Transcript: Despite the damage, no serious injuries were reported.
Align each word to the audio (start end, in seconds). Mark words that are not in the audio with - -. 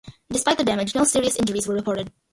Despite 0.31 0.57
the 0.57 0.63
damage, 0.63 0.95
no 0.95 1.03
serious 1.03 1.35
injuries 1.35 1.67
were 1.67 1.75
reported. 1.75 2.11